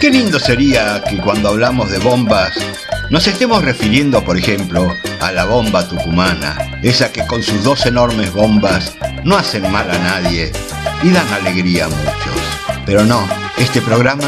Qué 0.00 0.10
lindo 0.10 0.40
sería 0.40 1.04
que 1.04 1.18
cuando 1.18 1.50
hablamos 1.50 1.90
de 1.90 1.98
bombas 1.98 2.52
nos 3.10 3.26
estemos 3.26 3.62
refiriendo, 3.62 4.24
por 4.24 4.38
ejemplo, 4.38 4.96
a 5.20 5.30
la 5.30 5.44
bomba 5.44 5.86
tucumana, 5.86 6.56
esa 6.82 7.12
que 7.12 7.26
con 7.26 7.42
sus 7.42 7.62
dos 7.62 7.84
enormes 7.84 8.32
bombas 8.32 8.96
no 9.24 9.36
hacen 9.36 9.70
mal 9.70 9.90
a 9.90 9.98
nadie 9.98 10.52
y 11.02 11.10
dan 11.10 11.28
alegría 11.34 11.84
a 11.84 11.88
muchos. 11.88 12.82
Pero 12.86 13.04
no, 13.04 13.28
este 13.58 13.82
programa 13.82 14.24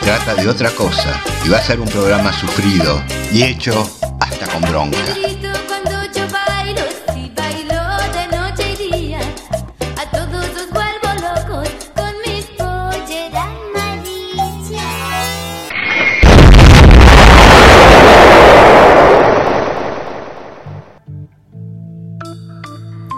trata 0.00 0.34
de 0.34 0.48
otra 0.48 0.70
cosa 0.72 1.22
y 1.44 1.50
va 1.50 1.58
a 1.58 1.62
ser 1.62 1.78
un 1.78 1.88
programa 1.88 2.32
sufrido 2.32 3.00
y 3.32 3.44
hecho 3.44 3.88
hasta 4.18 4.48
con 4.48 4.62
bronca. 4.62 5.41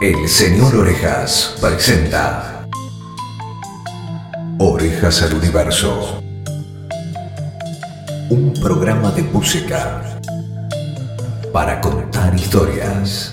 El 0.00 0.28
señor 0.28 0.74
Orejas 0.74 1.54
presenta 1.60 2.66
Orejas 4.58 5.22
al 5.22 5.34
Universo. 5.34 6.20
Un 8.28 8.52
programa 8.60 9.12
de 9.12 9.22
música 9.22 10.02
para 11.52 11.80
contar 11.80 12.34
historias. 12.34 13.32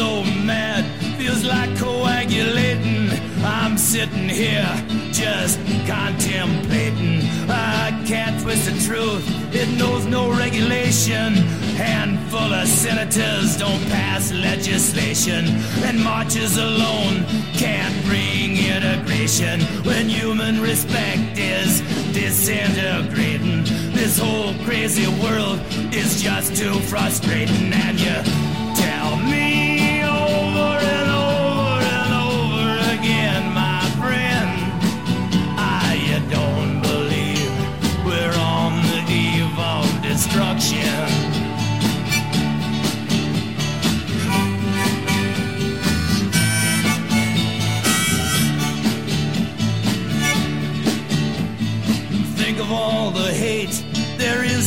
so 0.00 0.24
mad, 0.46 0.82
feels 1.18 1.44
like 1.44 1.68
coagulating. 1.76 3.10
I'm 3.44 3.76
sitting 3.76 4.30
here 4.30 4.72
just 5.12 5.58
contemplating. 5.86 7.20
I 7.50 8.02
can't 8.06 8.40
twist 8.40 8.64
the 8.64 8.76
truth, 8.88 9.22
it 9.54 9.68
knows 9.78 10.06
no 10.06 10.30
regulation. 10.30 11.34
Handful 11.76 12.50
of 12.60 12.66
senators 12.66 13.58
don't 13.58 13.84
pass 13.90 14.32
legislation, 14.32 15.44
and 15.84 16.02
marches 16.02 16.56
alone 16.56 17.16
can't 17.52 17.96
bring 18.06 18.56
integration 18.56 19.60
when 19.84 20.08
human 20.08 20.62
respect 20.62 21.38
is 21.38 21.82
disintegrating. 22.14 23.64
This 23.92 24.18
whole 24.18 24.54
crazy 24.64 25.08
world 25.22 25.60
is 25.92 26.22
just 26.22 26.56
too 26.56 26.76
frustrating, 26.88 27.70
and 27.74 28.00
you 28.00 28.16
tell 28.82 29.16
me 29.18 29.59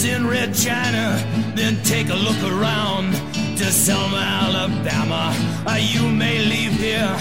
in 0.05 0.27
Red 0.27 0.53
China. 0.53 1.17
Then 1.55 1.81
take 1.83 2.09
a 2.09 2.15
look 2.15 2.41
around 2.43 3.13
to 3.57 3.65
Selma, 3.71 4.17
Alabama. 4.17 5.33
Uh, 5.65 5.79
you 5.79 6.09
may 6.09 6.39
leave 6.39 6.73
here 6.73 7.15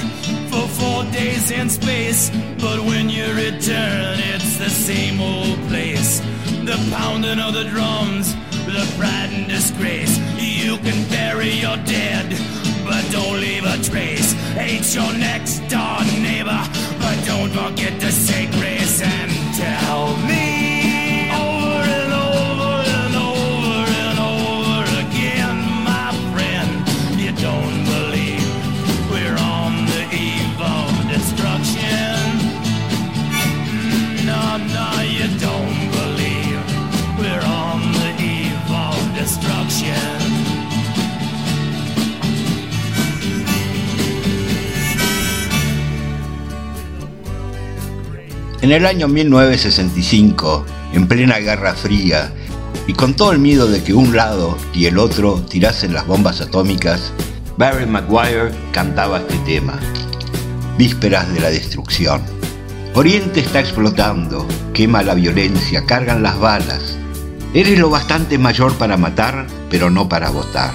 for 0.51 0.67
four 0.81 1.05
days 1.13 1.51
in 1.51 1.69
space, 1.71 2.31
but 2.59 2.81
when 2.81 3.09
you 3.09 3.27
return, 3.35 4.19
it's 4.35 4.57
the 4.59 4.71
same 4.71 5.21
old 5.21 5.59
place. 5.69 6.21
The 6.65 6.77
pounding 6.91 7.39
of 7.39 7.55
the 7.55 7.65
drums, 7.65 8.35
the 8.73 8.87
pride 8.99 9.31
and 9.33 9.49
disgrace. 9.49 10.19
You 10.39 10.79
can 10.79 11.09
bury 11.11 11.51
your 11.51 11.77
dead, 11.85 12.27
but 12.85 13.05
don't 13.11 13.41
leave 13.41 13.65
a 13.65 13.77
trace. 13.83 14.33
Hate 14.55 14.95
your 14.95 15.13
next 15.13 15.59
door 15.69 16.01
neighbor, 16.21 16.63
but 16.99 17.17
don't 17.27 17.51
forget 17.51 18.01
to 18.01 18.11
say 18.11 18.47
grace 18.53 19.03
and 19.03 19.31
tell 19.55 20.17
me 20.27 20.52
En 48.63 48.71
el 48.71 48.87
año 48.87 49.09
1965, 49.09 50.65
en 50.93 51.09
plena 51.09 51.39
Guerra 51.39 51.75
Fría, 51.75 52.33
y 52.87 52.93
con 52.93 53.15
todo 53.15 53.33
el 53.33 53.41
miedo 53.41 53.67
de 53.67 53.83
que 53.83 53.93
un 53.93 54.15
lado 54.15 54.57
y 54.73 54.87
el 54.87 54.99
otro 54.99 55.43
tirasen 55.43 55.93
las 55.93 56.07
bombas 56.07 56.41
atómicas, 56.41 57.13
Barry 57.59 57.87
Maguire 57.87 58.53
cantaba 58.71 59.19
este 59.19 59.37
tema, 59.39 59.81
Vísperas 60.79 61.35
de 61.35 61.41
la 61.41 61.51
Destrucción. 61.51 62.23
Oriente 62.95 63.41
está 63.41 63.59
explotando, 63.59 64.47
quema 64.73 65.03
la 65.03 65.15
violencia, 65.15 65.85
cargan 65.85 66.23
las 66.23 66.39
balas. 66.39 66.97
Eres 67.55 67.81
lo 67.81 67.91
bastante 67.91 68.39
mayor 68.39 68.75
para 68.75 68.97
matar, 68.97 69.45
pero 69.71 69.91
no 69.91 70.09
para 70.09 70.31
votar. 70.31 70.71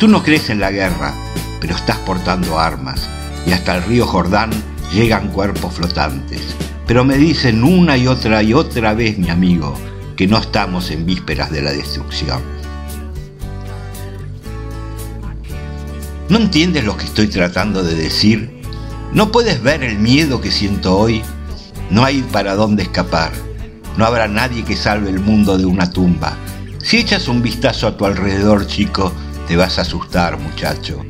Tú 0.00 0.08
no 0.08 0.24
crees 0.24 0.50
en 0.50 0.58
la 0.58 0.72
guerra, 0.72 1.14
pero 1.60 1.76
estás 1.76 1.98
portando 1.98 2.58
armas, 2.58 3.08
y 3.46 3.52
hasta 3.52 3.76
el 3.76 3.84
río 3.84 4.04
Jordán 4.04 4.50
llegan 4.92 5.28
cuerpos 5.28 5.74
flotantes. 5.74 6.56
Pero 6.86 7.04
me 7.04 7.16
dicen 7.16 7.64
una 7.64 7.96
y 7.96 8.06
otra 8.06 8.42
y 8.42 8.52
otra 8.52 8.94
vez, 8.94 9.18
mi 9.18 9.30
amigo, 9.30 9.74
que 10.16 10.26
no 10.26 10.38
estamos 10.38 10.90
en 10.90 11.06
vísperas 11.06 11.50
de 11.50 11.62
la 11.62 11.72
destrucción. 11.72 12.42
¿No 16.28 16.38
entiendes 16.38 16.84
lo 16.84 16.96
que 16.96 17.04
estoy 17.04 17.28
tratando 17.28 17.82
de 17.82 17.94
decir? 17.94 18.50
¿No 19.12 19.30
puedes 19.30 19.62
ver 19.62 19.82
el 19.82 19.98
miedo 19.98 20.40
que 20.40 20.50
siento 20.50 20.98
hoy? 20.98 21.22
No 21.90 22.04
hay 22.04 22.22
para 22.22 22.54
dónde 22.54 22.82
escapar. 22.82 23.32
No 23.96 24.04
habrá 24.04 24.26
nadie 24.26 24.64
que 24.64 24.76
salve 24.76 25.10
el 25.10 25.20
mundo 25.20 25.56
de 25.56 25.66
una 25.66 25.90
tumba. 25.90 26.36
Si 26.82 26.98
echas 26.98 27.28
un 27.28 27.42
vistazo 27.42 27.86
a 27.86 27.96
tu 27.96 28.04
alrededor, 28.04 28.66
chico, 28.66 29.12
te 29.46 29.56
vas 29.56 29.78
a 29.78 29.82
asustar, 29.82 30.38
muchacho. 30.38 31.04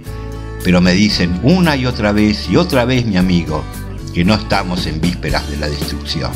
Pero 0.62 0.80
me 0.80 0.92
dicen 0.92 1.40
una 1.42 1.76
y 1.76 1.86
otra 1.86 2.12
vez 2.12 2.48
y 2.48 2.56
otra 2.56 2.84
vez, 2.84 3.06
mi 3.06 3.16
amigo, 3.16 3.64
que 4.14 4.24
no 4.24 4.34
estamos 4.34 4.86
en 4.86 5.00
vísperas 5.00 5.50
de 5.50 5.56
la 5.56 5.68
destrucción. 5.68 6.30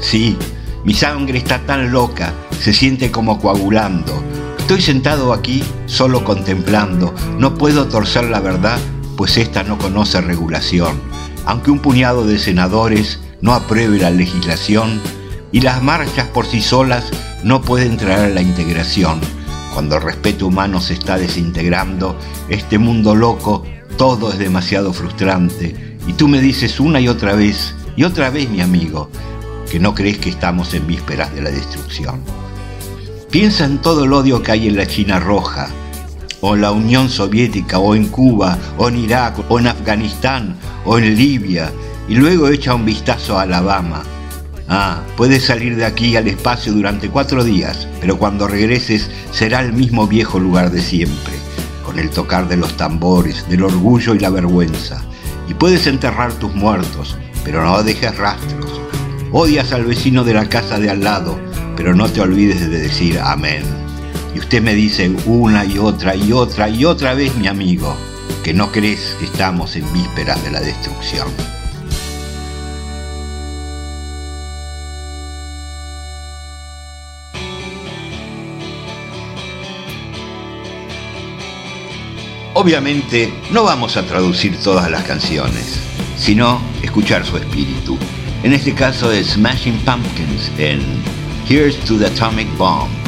Sí, 0.00 0.36
mi 0.84 0.94
sangre 0.94 1.38
está 1.38 1.58
tan 1.66 1.92
loca, 1.92 2.32
se 2.58 2.72
siente 2.72 3.10
como 3.10 3.38
coagulando. 3.38 4.24
Estoy 4.58 4.80
sentado 4.80 5.34
aquí 5.34 5.62
solo 5.84 6.24
contemplando, 6.24 7.14
no 7.38 7.54
puedo 7.54 7.86
torcer 7.88 8.24
la 8.24 8.40
verdad, 8.40 8.78
pues 9.16 9.36
esta 9.36 9.62
no 9.62 9.76
conoce 9.76 10.22
regulación. 10.22 10.98
Aunque 11.44 11.70
un 11.70 11.80
puñado 11.80 12.26
de 12.26 12.38
senadores 12.38 13.20
no 13.42 13.52
apruebe 13.52 13.98
la 13.98 14.10
legislación 14.10 15.00
y 15.52 15.60
las 15.60 15.82
marchas 15.82 16.28
por 16.28 16.46
sí 16.46 16.62
solas 16.62 17.04
no 17.44 17.60
pueden 17.60 17.98
traer 17.98 18.34
la 18.34 18.40
integración. 18.40 19.20
Cuando 19.74 19.96
el 19.96 20.02
respeto 20.02 20.46
humano 20.46 20.80
se 20.80 20.94
está 20.94 21.18
desintegrando, 21.18 22.18
este 22.48 22.78
mundo 22.78 23.14
loco 23.14 23.64
todo 24.00 24.32
es 24.32 24.38
demasiado 24.38 24.94
frustrante. 24.94 25.98
Y 26.06 26.14
tú 26.14 26.26
me 26.26 26.40
dices 26.40 26.80
una 26.80 27.02
y 27.02 27.08
otra 27.08 27.34
vez, 27.34 27.74
y 27.96 28.04
otra 28.04 28.30
vez 28.30 28.48
mi 28.48 28.62
amigo, 28.62 29.10
que 29.70 29.78
no 29.78 29.94
crees 29.94 30.16
que 30.16 30.30
estamos 30.30 30.72
en 30.72 30.86
vísperas 30.86 31.34
de 31.34 31.42
la 31.42 31.50
destrucción. 31.50 32.22
Piensa 33.30 33.66
en 33.66 33.76
todo 33.76 34.04
el 34.04 34.12
odio 34.14 34.42
que 34.42 34.52
hay 34.52 34.68
en 34.68 34.78
la 34.78 34.86
China 34.86 35.20
roja, 35.20 35.68
o 36.40 36.54
en 36.54 36.62
la 36.62 36.72
Unión 36.72 37.10
Soviética, 37.10 37.78
o 37.78 37.94
en 37.94 38.06
Cuba, 38.06 38.56
o 38.78 38.88
en 38.88 38.96
Irak, 38.96 39.44
o 39.50 39.58
en 39.58 39.66
Afganistán, 39.66 40.56
o 40.86 40.96
en 40.96 41.14
Libia, 41.14 41.70
y 42.08 42.14
luego 42.14 42.48
echa 42.48 42.74
un 42.74 42.86
vistazo 42.86 43.38
a 43.38 43.42
Alabama. 43.42 44.02
Ah, 44.66 45.02
puedes 45.14 45.44
salir 45.44 45.76
de 45.76 45.84
aquí 45.84 46.16
al 46.16 46.26
espacio 46.26 46.72
durante 46.72 47.10
cuatro 47.10 47.44
días, 47.44 47.86
pero 48.00 48.16
cuando 48.16 48.48
regreses 48.48 49.10
será 49.30 49.60
el 49.60 49.74
mismo 49.74 50.06
viejo 50.06 50.38
lugar 50.38 50.70
de 50.70 50.80
siempre 50.80 51.39
con 51.90 51.98
el 51.98 52.10
tocar 52.10 52.48
de 52.48 52.56
los 52.56 52.76
tambores, 52.76 53.48
del 53.48 53.64
orgullo 53.64 54.14
y 54.14 54.20
la 54.20 54.30
vergüenza. 54.30 55.02
Y 55.48 55.54
puedes 55.54 55.88
enterrar 55.88 56.32
tus 56.34 56.54
muertos, 56.54 57.18
pero 57.44 57.64
no 57.64 57.82
dejes 57.82 58.16
rastros. 58.16 58.80
Odias 59.32 59.72
al 59.72 59.86
vecino 59.86 60.22
de 60.22 60.34
la 60.34 60.48
casa 60.48 60.78
de 60.78 60.88
al 60.88 61.02
lado, 61.02 61.36
pero 61.76 61.92
no 61.92 62.08
te 62.08 62.20
olvides 62.20 62.60
de 62.60 62.78
decir 62.78 63.18
amén. 63.18 63.64
Y 64.36 64.38
usted 64.38 64.62
me 64.62 64.74
dice 64.74 65.10
una 65.26 65.64
y 65.64 65.78
otra 65.78 66.14
y 66.14 66.32
otra 66.32 66.68
y 66.68 66.84
otra 66.84 67.14
vez, 67.14 67.34
mi 67.34 67.48
amigo, 67.48 67.96
que 68.44 68.54
no 68.54 68.70
crees 68.70 69.16
que 69.18 69.24
estamos 69.24 69.74
en 69.74 69.92
vísperas 69.92 70.40
de 70.44 70.52
la 70.52 70.60
destrucción. 70.60 71.26
Obviamente 82.60 83.32
no 83.52 83.64
vamos 83.64 83.96
a 83.96 84.02
traducir 84.02 84.54
todas 84.58 84.90
las 84.90 85.04
canciones, 85.04 85.80
sino 86.18 86.60
escuchar 86.82 87.24
su 87.24 87.38
espíritu. 87.38 87.96
En 88.42 88.52
este 88.52 88.74
caso 88.74 89.10
es 89.10 89.28
Smashing 89.28 89.78
Pumpkins 89.78 90.52
en 90.58 90.82
Here's 91.48 91.78
to 91.86 91.96
the 91.96 92.04
Atomic 92.04 92.54
Bomb. 92.58 92.99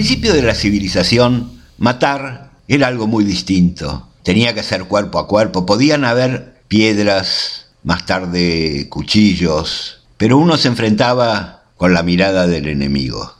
Principio 0.00 0.32
de 0.32 0.40
la 0.40 0.54
civilización, 0.54 1.60
matar 1.76 2.52
era 2.68 2.86
algo 2.86 3.06
muy 3.06 3.22
distinto. 3.22 4.08
Tenía 4.22 4.54
que 4.54 4.62
ser 4.62 4.84
cuerpo 4.84 5.18
a 5.18 5.28
cuerpo. 5.28 5.66
Podían 5.66 6.06
haber 6.06 6.62
piedras, 6.68 7.66
más 7.84 8.06
tarde 8.06 8.86
cuchillos, 8.88 10.00
pero 10.16 10.38
uno 10.38 10.56
se 10.56 10.68
enfrentaba 10.68 11.64
con 11.76 11.92
la 11.92 12.02
mirada 12.02 12.46
del 12.46 12.68
enemigo. 12.68 13.34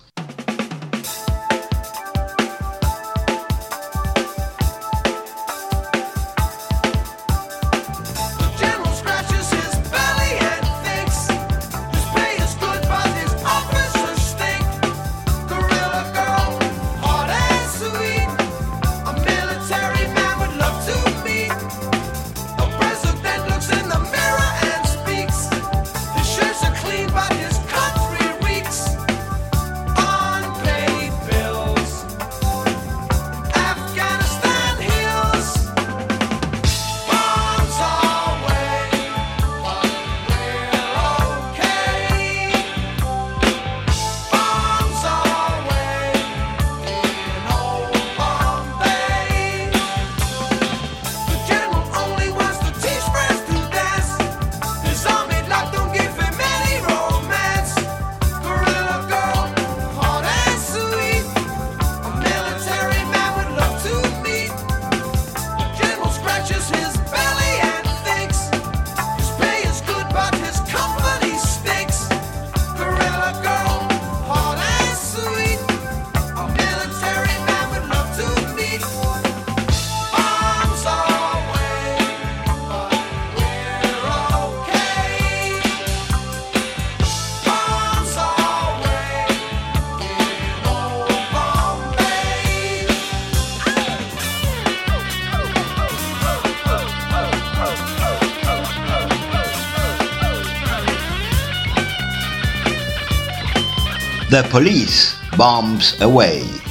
Police 104.50 105.14
Bombs 105.36 105.94
Away. 106.02 106.69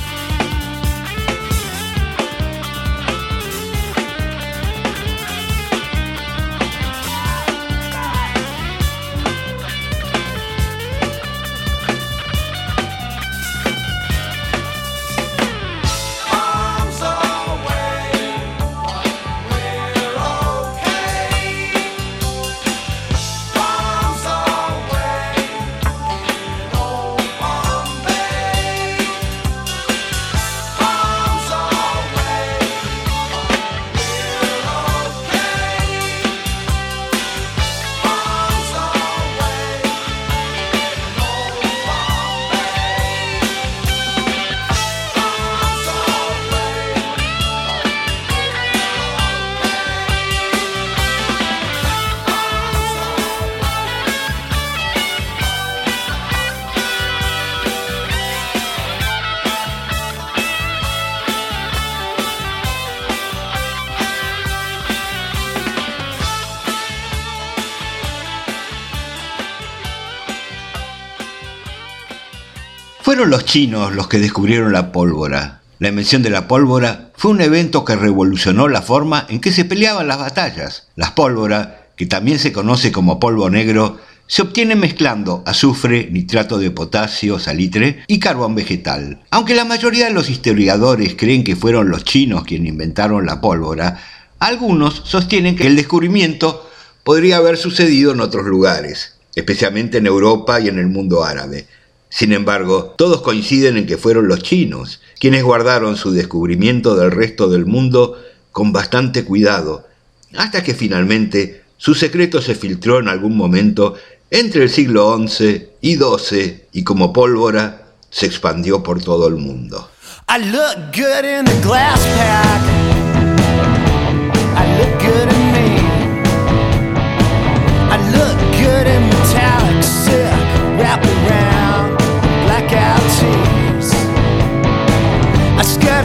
Fueron 73.20 73.32
los 73.32 73.44
chinos 73.44 73.94
los 73.94 74.08
que 74.08 74.18
descubrieron 74.18 74.72
la 74.72 74.94
pólvora. 74.94 75.60
La 75.80 75.90
invención 75.90 76.24
de 76.24 76.30
la 76.30 76.48
pólvora 76.48 77.12
fue 77.18 77.32
un 77.32 77.42
evento 77.42 77.84
que 77.84 77.98
revolucionó 77.98 78.70
la 78.70 78.82
forma 78.82 79.26
en 79.28 79.42
que 79.42 79.52
se 79.52 79.66
peleaban 79.66 80.08
las 80.08 80.20
batallas. 80.20 80.88
La 80.96 81.16
pólvora, 81.16 81.90
que 81.98 82.06
también 82.06 82.40
se 82.40 82.54
conoce 82.54 82.94
como 82.94 83.20
polvo 83.20 83.50
negro, 83.50 84.00
se 84.26 84.42
obtiene 84.42 84.78
mezclando 84.78 85.44
azufre, 85.46 86.08
nitrato 86.10 86.60
de 86.60 86.72
potasio, 86.72 87.40
salitre 87.40 88.06
y 88.08 88.20
carbón 88.20 88.56
vegetal. 88.56 89.20
Aunque 89.32 89.54
la 89.54 89.66
mayoría 89.66 90.06
de 90.06 90.14
los 90.14 90.30
historiadores 90.30 91.16
creen 91.18 91.44
que 91.44 91.58
fueron 91.58 91.90
los 91.90 92.06
chinos 92.06 92.46
quienes 92.46 92.70
inventaron 92.70 93.26
la 93.26 93.42
pólvora, 93.42 94.02
algunos 94.40 95.02
sostienen 95.04 95.58
que 95.58 95.68
el 95.68 95.76
descubrimiento 95.76 96.70
podría 97.04 97.36
haber 97.36 97.58
sucedido 97.58 98.14
en 98.14 98.22
otros 98.22 98.46
lugares, 98.46 99.16
especialmente 99.36 99.98
en 99.98 100.08
Europa 100.08 100.62
y 100.62 100.70
en 100.70 100.80
el 100.80 100.88
mundo 100.88 101.26
árabe. 101.26 101.68
Sin 102.10 102.34
embargo, 102.34 102.96
todos 102.98 103.22
coinciden 103.22 103.78
en 103.78 103.86
que 103.86 103.98
fueron 103.98 104.28
los 104.28 104.42
chinos 104.42 105.00
quienes 105.20 105.44
guardaron 105.44 105.96
su 105.96 106.12
descubrimiento 106.12 106.96
del 106.96 107.12
resto 107.12 107.48
del 107.48 107.66
mundo 107.66 108.20
con 108.52 108.74
bastante 108.74 109.24
cuidado, 109.24 109.88
hasta 110.36 110.64
que 110.64 110.74
finalmente 110.74 111.64
su 111.78 111.94
secreto 111.94 112.42
se 112.42 112.56
filtró 112.56 113.00
en 113.00 113.08
algún 113.08 113.38
momento 113.38 113.96
entre 114.32 114.64
el 114.64 114.70
siglo 114.70 115.16
XI 115.18 115.68
y 115.82 115.96
XII 115.96 116.64
y 116.74 116.84
como 116.84 117.14
pólvora 117.14 117.90
se 118.10 118.26
expandió 118.26 118.82
por 118.82 119.02
todo 119.02 119.28
el 119.28 119.36
mundo. 119.36 119.90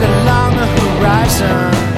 along 0.03 0.55
the 0.57 0.65
horizon. 0.65 1.94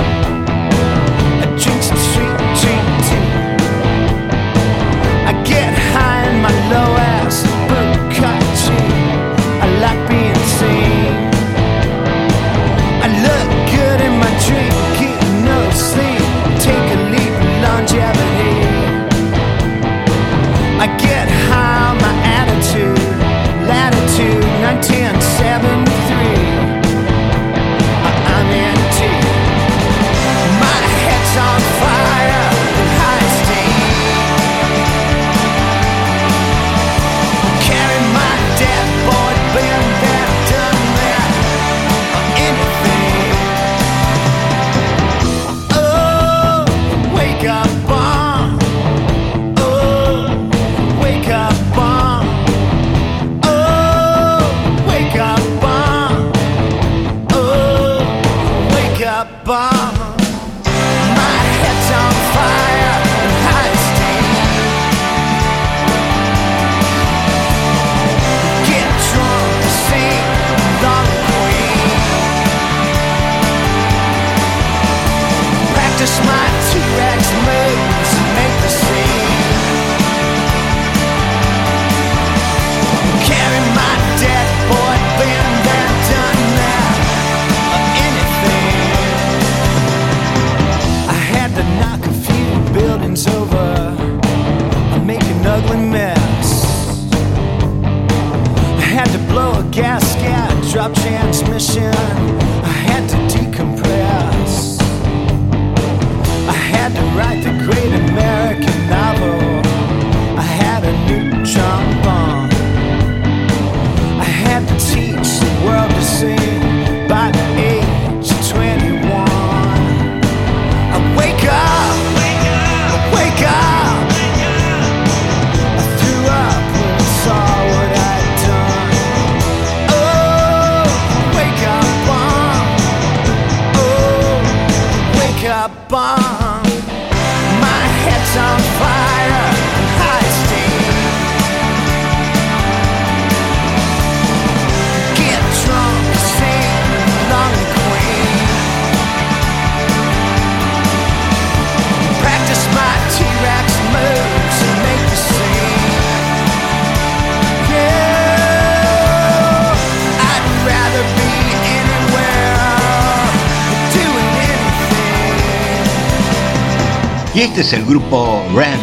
Y 167.37 167.41
este 167.41 167.61
es 167.61 167.71
el 167.71 167.85
grupo 167.85 168.41
Ren 168.55 168.79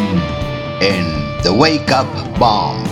en 0.79 1.03
The 1.43 1.49
Wake 1.49 1.91
Up 1.91 2.39
Bomb. 2.39 2.85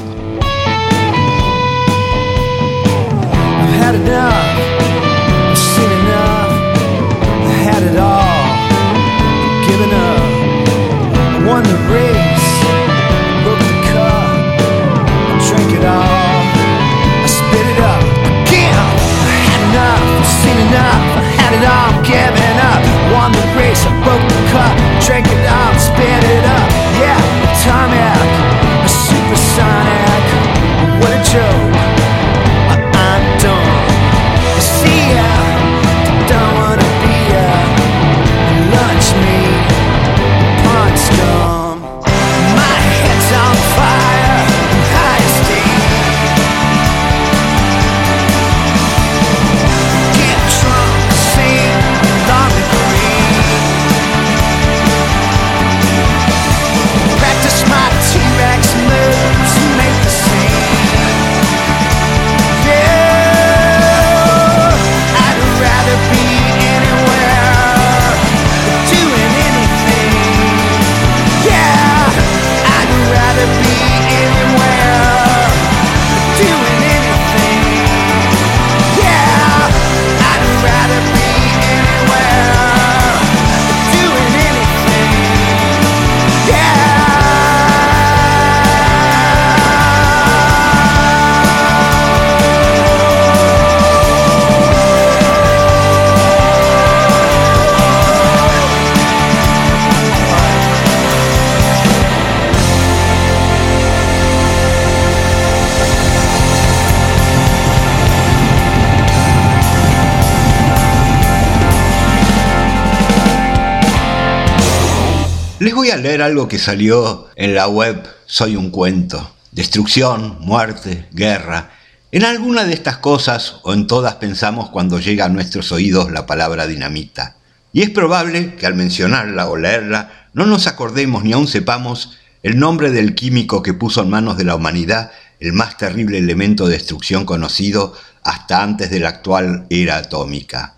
Voy 115.83 115.91
a 115.91 115.97
leer 115.97 116.21
algo 116.21 116.47
que 116.47 116.59
salió 116.59 117.27
en 117.35 117.55
la 117.55 117.67
web 117.67 118.07
Soy 118.25 118.55
un 118.55 118.69
cuento. 118.69 119.35
Destrucción, 119.51 120.37
muerte, 120.39 121.09
guerra. 121.11 121.71
En 122.13 122.23
alguna 122.23 122.63
de 122.63 122.73
estas 122.73 122.99
cosas 122.99 123.55
o 123.63 123.73
en 123.73 123.85
todas 123.85 124.15
pensamos 124.15 124.69
cuando 124.69 124.97
llega 124.97 125.25
a 125.25 125.29
nuestros 125.29 125.73
oídos 125.73 126.09
la 126.09 126.25
palabra 126.25 126.67
dinamita. 126.67 127.35
Y 127.73 127.81
es 127.81 127.89
probable 127.89 128.55
que 128.55 128.65
al 128.65 128.75
mencionarla 128.75 129.49
o 129.49 129.57
leerla 129.57 130.29
no 130.31 130.45
nos 130.45 130.67
acordemos 130.67 131.25
ni 131.25 131.33
aún 131.33 131.49
sepamos 131.49 132.17
el 132.43 132.57
nombre 132.57 132.89
del 132.89 133.13
químico 133.13 133.61
que 133.61 133.73
puso 133.73 134.03
en 134.03 134.09
manos 134.09 134.37
de 134.37 134.45
la 134.45 134.55
humanidad 134.55 135.11
el 135.41 135.51
más 135.51 135.75
terrible 135.75 136.17
elemento 136.17 136.67
de 136.67 136.77
destrucción 136.77 137.25
conocido 137.25 137.93
hasta 138.23 138.63
antes 138.63 138.89
de 138.89 139.01
la 139.01 139.09
actual 139.09 139.65
era 139.69 139.97
atómica. 139.97 140.75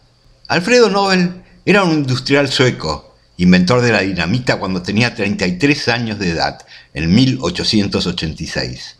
Alfredo 0.48 0.90
Nobel 0.90 1.44
era 1.64 1.84
un 1.84 1.92
industrial 1.92 2.52
sueco, 2.52 3.15
inventor 3.38 3.82
de 3.82 3.92
la 3.92 4.02
dinamita 4.02 4.58
cuando 4.58 4.82
tenía 4.82 5.14
33 5.14 5.88
años 5.90 6.20
de 6.20 6.30
edad, 6.30 6.66
en 6.94 7.14
1886. 7.14 8.98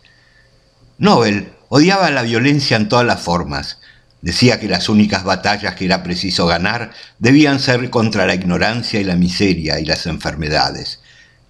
Nobel 0.98 1.52
odiaba 1.68 2.10
la 2.10 2.22
violencia 2.22 2.76
en 2.76 2.88
todas 2.88 3.06
las 3.06 3.20
formas. 3.20 3.78
Decía 4.22 4.58
que 4.58 4.68
las 4.68 4.88
únicas 4.88 5.24
batallas 5.24 5.74
que 5.74 5.84
era 5.84 6.02
preciso 6.02 6.46
ganar 6.46 6.92
debían 7.18 7.60
ser 7.60 7.90
contra 7.90 8.26
la 8.26 8.34
ignorancia 8.34 9.00
y 9.00 9.04
la 9.04 9.16
miseria 9.16 9.78
y 9.78 9.84
las 9.84 10.06
enfermedades. 10.06 11.00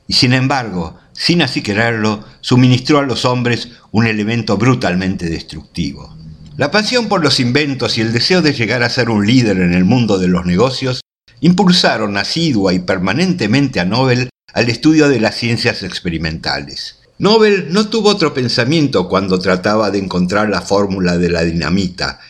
Y 0.09 0.15
sin 0.15 0.33
embargo, 0.33 0.99
sin 1.13 1.43
así 1.43 1.63
quererlo, 1.63 2.25
suministró 2.41 2.99
a 2.99 3.07
los 3.07 3.25
hombres 3.25 3.69
un 3.91 4.07
elemento 4.07 4.57
brutalmente 4.57 5.29
destructivo. 5.29 6.17
La 6.57 6.71
pasión 6.71 7.09
por 7.09 7.23
los 7.23 7.41
inventos 7.41 7.99
y 7.99 8.01
el 8.01 8.13
deseo 8.13 8.41
de 8.41 8.53
llegar 8.53 8.83
a 8.83 8.89
ser 8.89 9.11
un 9.11 9.27
líder 9.27 9.59
en 9.59 9.75
el 9.75 9.85
mundo 9.85 10.19
de 10.19 10.29
los 10.29 10.47
negocios 10.47 11.01
impulsaron 11.41 12.17
asidua 12.17 12.73
y 12.73 12.79
permanentemente 12.81 13.81
a 13.81 13.85
Nobel 13.85 14.31
al 14.53 14.69
estudio 14.69 15.09
de 15.09 15.21
las 15.21 15.35
ciencias 15.35 15.83
experimentales. 15.83 17.01
Nobel 17.19 17.73
no 17.73 17.89
tuvo 17.89 18.11
otro 18.11 18.35
pensamiento 18.35 19.09
cuando 19.09 19.39
trataba 19.39 19.91
de 19.91 19.99
encontrar 19.99 20.49
la 20.49 20.61
fórmula 20.61 21.17
de 21.17 21.31
la 21.31 21.45
dinamita, 21.45 22.21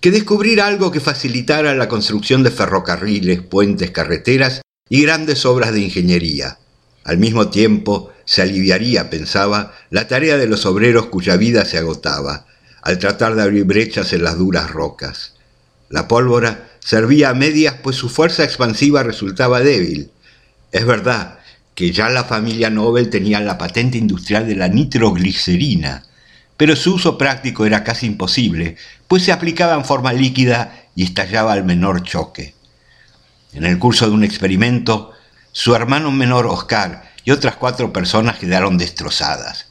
que 0.00 0.10
descubrir 0.10 0.60
algo 0.60 0.90
que 0.90 1.00
facilitara 1.00 1.74
la 1.74 1.88
construcción 1.88 2.42
de 2.42 2.50
ferrocarriles, 2.50 3.42
puentes, 3.42 3.90
carreteras 3.90 4.62
y 4.88 5.02
grandes 5.02 5.44
obras 5.46 5.72
de 5.72 5.80
ingeniería. 5.80 6.58
Al 7.04 7.18
mismo 7.18 7.48
tiempo, 7.50 8.10
se 8.24 8.42
aliviaría, 8.42 9.10
pensaba, 9.10 9.74
la 9.90 10.08
tarea 10.08 10.36
de 10.36 10.48
los 10.48 10.66
obreros 10.66 11.06
cuya 11.06 11.36
vida 11.36 11.64
se 11.64 11.78
agotaba, 11.78 12.46
al 12.82 12.98
tratar 12.98 13.36
de 13.36 13.42
abrir 13.42 13.64
brechas 13.64 14.12
en 14.12 14.24
las 14.24 14.36
duras 14.38 14.70
rocas. 14.70 15.34
La 15.88 16.08
pólvora 16.08 16.68
servía 16.86 17.30
a 17.30 17.34
medias 17.34 17.74
pues 17.82 17.96
su 17.96 18.08
fuerza 18.08 18.44
expansiva 18.44 19.02
resultaba 19.02 19.58
débil. 19.58 20.12
Es 20.70 20.86
verdad 20.86 21.40
que 21.74 21.90
ya 21.90 22.08
la 22.10 22.22
familia 22.22 22.70
Nobel 22.70 23.10
tenía 23.10 23.40
la 23.40 23.58
patente 23.58 23.98
industrial 23.98 24.46
de 24.46 24.54
la 24.54 24.68
nitroglicerina, 24.68 26.04
pero 26.56 26.76
su 26.76 26.94
uso 26.94 27.18
práctico 27.18 27.66
era 27.66 27.82
casi 27.82 28.06
imposible, 28.06 28.76
pues 29.08 29.24
se 29.24 29.32
aplicaba 29.32 29.74
en 29.74 29.84
forma 29.84 30.12
líquida 30.12 30.86
y 30.94 31.02
estallaba 31.02 31.54
al 31.54 31.64
menor 31.64 32.04
choque. 32.04 32.54
En 33.52 33.64
el 33.64 33.80
curso 33.80 34.06
de 34.06 34.12
un 34.12 34.22
experimento, 34.22 35.10
su 35.50 35.74
hermano 35.74 36.12
menor 36.12 36.46
Oscar 36.46 37.10
y 37.24 37.32
otras 37.32 37.56
cuatro 37.56 37.92
personas 37.92 38.38
quedaron 38.38 38.78
destrozadas, 38.78 39.66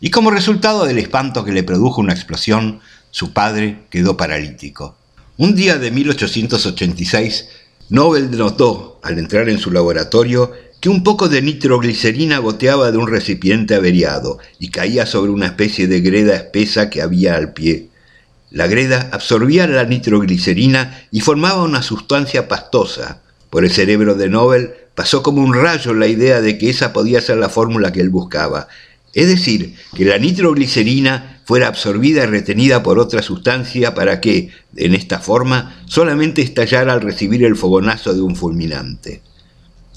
y 0.00 0.08
como 0.08 0.30
resultado 0.30 0.86
del 0.86 0.96
espanto 0.96 1.44
que 1.44 1.52
le 1.52 1.62
produjo 1.62 2.00
una 2.00 2.14
explosión, 2.14 2.80
su 3.10 3.34
padre 3.34 3.82
quedó 3.90 4.16
paralítico. 4.16 4.96
Un 5.36 5.56
día 5.56 5.78
de 5.78 5.90
1886, 5.90 7.48
Nobel 7.88 8.30
notó, 8.38 9.00
al 9.02 9.18
entrar 9.18 9.48
en 9.48 9.58
su 9.58 9.72
laboratorio, 9.72 10.52
que 10.80 10.88
un 10.88 11.02
poco 11.02 11.28
de 11.28 11.42
nitroglicerina 11.42 12.38
goteaba 12.38 12.92
de 12.92 12.98
un 12.98 13.08
recipiente 13.08 13.74
averiado 13.74 14.38
y 14.60 14.68
caía 14.68 15.06
sobre 15.06 15.32
una 15.32 15.46
especie 15.46 15.88
de 15.88 16.00
greda 16.02 16.36
espesa 16.36 16.88
que 16.88 17.02
había 17.02 17.34
al 17.34 17.52
pie. 17.52 17.88
La 18.52 18.68
greda 18.68 19.08
absorbía 19.10 19.66
la 19.66 19.82
nitroglicerina 19.82 21.02
y 21.10 21.20
formaba 21.20 21.64
una 21.64 21.82
sustancia 21.82 22.46
pastosa. 22.46 23.20
Por 23.50 23.64
el 23.64 23.72
cerebro 23.72 24.14
de 24.14 24.28
Nobel 24.28 24.74
pasó 24.94 25.24
como 25.24 25.42
un 25.42 25.52
rayo 25.52 25.94
la 25.94 26.06
idea 26.06 26.40
de 26.40 26.58
que 26.58 26.70
esa 26.70 26.92
podía 26.92 27.20
ser 27.20 27.38
la 27.38 27.48
fórmula 27.48 27.90
que 27.90 28.02
él 28.02 28.10
buscaba, 28.10 28.68
es 29.12 29.26
decir, 29.26 29.74
que 29.96 30.04
la 30.04 30.18
nitroglicerina 30.18 31.33
fuera 31.44 31.68
absorbida 31.68 32.24
y 32.24 32.26
retenida 32.26 32.82
por 32.82 32.98
otra 32.98 33.22
sustancia 33.22 33.94
para 33.94 34.20
que, 34.20 34.50
en 34.76 34.94
esta 34.94 35.20
forma, 35.20 35.82
solamente 35.86 36.42
estallara 36.42 36.92
al 36.92 37.02
recibir 37.02 37.44
el 37.44 37.56
fogonazo 37.56 38.14
de 38.14 38.22
un 38.22 38.34
fulminante. 38.34 39.22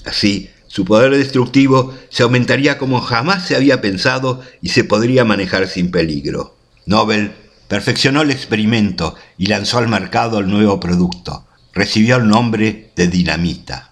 Así, 0.04 0.50
su 0.68 0.84
poder 0.84 1.16
destructivo 1.16 1.94
se 2.10 2.22
aumentaría 2.22 2.78
como 2.78 3.00
jamás 3.00 3.46
se 3.46 3.56
había 3.56 3.80
pensado 3.80 4.42
y 4.60 4.68
se 4.68 4.84
podría 4.84 5.24
manejar 5.24 5.66
sin 5.66 5.90
peligro. 5.90 6.54
Nobel 6.86 7.32
perfeccionó 7.68 8.22
el 8.22 8.30
experimento 8.30 9.14
y 9.38 9.46
lanzó 9.46 9.78
al 9.78 9.88
mercado 9.88 10.38
el 10.38 10.48
nuevo 10.48 10.78
producto. 10.78 11.46
Recibió 11.72 12.16
el 12.16 12.28
nombre 12.28 12.92
de 12.96 13.08
dinamita. 13.08 13.87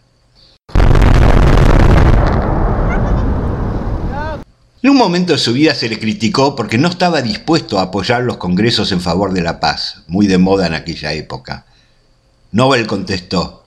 En 4.86 4.90
un 4.90 4.98
momento 4.98 5.32
de 5.32 5.40
su 5.40 5.52
vida 5.52 5.74
se 5.74 5.88
le 5.88 5.98
criticó 5.98 6.54
porque 6.54 6.78
no 6.78 6.86
estaba 6.86 7.20
dispuesto 7.20 7.80
a 7.80 7.82
apoyar 7.82 8.22
los 8.22 8.36
congresos 8.36 8.92
en 8.92 9.00
favor 9.00 9.32
de 9.32 9.42
la 9.42 9.58
paz, 9.58 10.04
muy 10.06 10.28
de 10.28 10.38
moda 10.38 10.68
en 10.68 10.74
aquella 10.74 11.12
época. 11.12 11.66
Nobel 12.52 12.86
contestó, 12.86 13.66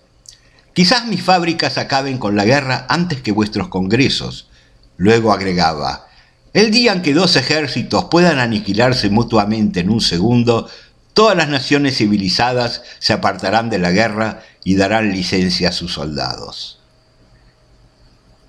Quizás 0.72 1.08
mis 1.08 1.22
fábricas 1.22 1.78
acaben 1.78 2.20
con 2.20 2.38
la 2.38 2.46
guerra 2.46 2.86
antes 2.88 3.20
que 3.20 3.34
vuestros 3.34 3.68
congresos. 3.68 4.48
Luego 4.96 5.34
agregaba, 5.34 6.08
el 6.54 6.72
día 6.72 6.94
en 6.94 7.02
que 7.02 7.14
dos 7.14 7.36
ejércitos 7.36 8.06
puedan 8.06 8.40
aniquilarse 8.40 9.10
mutuamente 9.10 9.82
en 9.82 9.90
un 9.90 10.00
segundo, 10.00 10.70
todas 11.14 11.36
las 11.36 11.50
naciones 11.50 11.98
civilizadas 11.98 12.82
se 13.00 13.12
apartarán 13.12 13.70
de 13.70 13.80
la 13.80 13.92
guerra 13.92 14.42
y 14.64 14.76
darán 14.76 15.12
licencia 15.12 15.68
a 15.68 15.74
sus 15.74 15.92
soldados. 15.92 16.80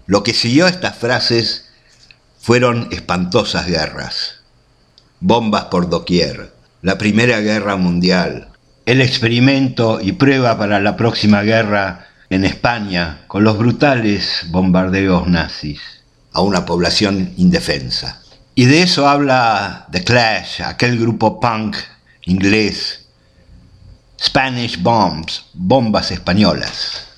Lo 0.06 0.22
que 0.22 0.34
siguió 0.34 0.66
a 0.66 0.70
estas 0.70 0.96
frases 0.96 1.64
fueron 2.40 2.88
espantosas 2.90 3.66
guerras, 3.66 4.36
bombas 5.20 5.66
por 5.66 5.90
doquier, 5.90 6.52
la 6.80 6.96
Primera 6.96 7.40
Guerra 7.40 7.76
Mundial, 7.76 8.48
el 8.86 9.02
experimento 9.02 10.00
y 10.00 10.12
prueba 10.12 10.56
para 10.56 10.80
la 10.80 10.96
próxima 10.96 11.42
guerra 11.42 12.06
en 12.30 12.46
España 12.46 13.24
con 13.26 13.44
los 13.44 13.58
brutales 13.58 14.46
bombardeos 14.48 15.28
nazis 15.28 15.80
a 16.32 16.40
una 16.40 16.64
población 16.64 17.34
indefensa. 17.36 18.22
Y 18.54 18.64
de 18.64 18.82
eso 18.82 19.06
habla 19.06 19.86
The 19.92 20.02
Clash, 20.02 20.62
aquel 20.62 20.98
grupo 20.98 21.40
punk 21.40 21.76
inglés, 22.24 23.06
Spanish 24.18 24.80
Bombs, 24.80 25.44
bombas 25.52 26.10
españolas. 26.10 27.09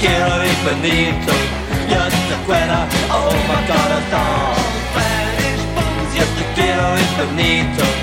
quiero 0.00 0.44
ir 0.44 0.58
bendito 0.64 1.32
Yo 1.88 2.00
te 2.28 2.36
fuera, 2.46 2.86
oh 3.10 3.32
my 3.48 3.60
god, 3.68 3.92
Yo 6.16 6.24
te 6.24 6.44
quiero 6.54 6.98
ir 6.98 7.10
bendito 7.18 7.99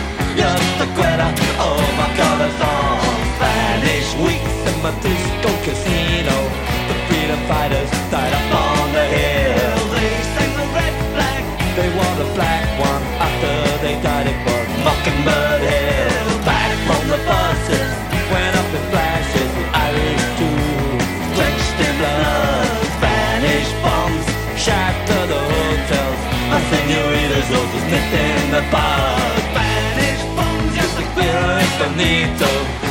above 28.57 29.37
Spanish 29.51 30.23
bones, 30.35 30.75
yes, 30.75 30.91
the 30.97 31.05
quiero 31.13 31.61
bonito 31.77 32.49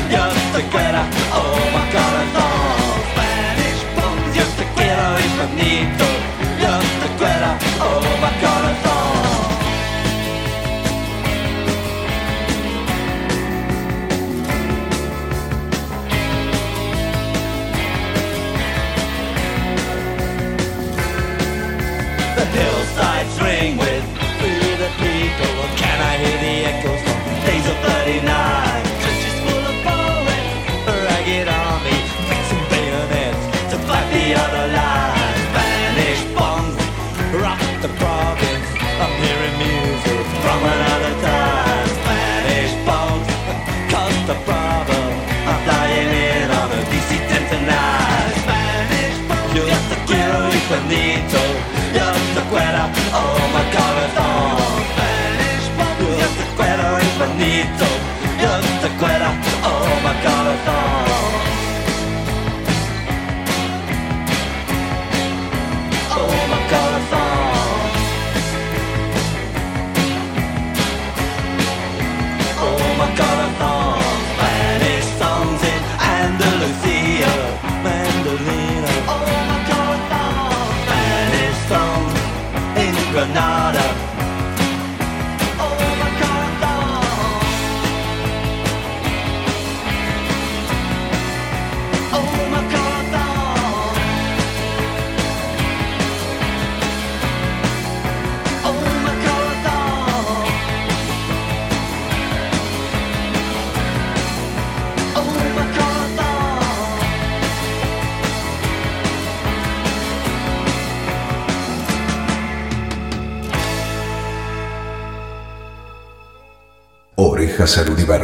Yes, 0.09 0.37
the 0.55 0.63
quiero, 0.71 1.03
oh 1.35 1.59
my 1.75 1.83
corazón 1.93 2.87
Spanish 3.11 3.83
bones, 3.97 4.37
yes, 4.37 4.51
the 4.59 4.67
quiero 4.77 5.09
bonito 5.39 6.07
Yes, 6.63 6.87
the 7.03 7.09
quiero, 7.19 7.53
oh 7.81 8.19
my 8.23 8.31
god 8.41 8.56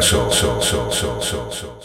Universo. 0.03 0.31
So, 0.33 0.61
so, 0.61 0.91
so, 0.91 1.21
so, 1.21 1.51
so. 1.51 1.83